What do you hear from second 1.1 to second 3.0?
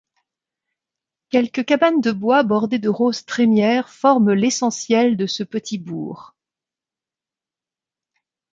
Quelques cabanes de bois bordées de